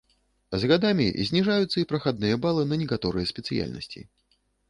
[0.61, 4.01] З гадамі зніжаюцца і прахадныя балы на некаторыя спецыяльнасці.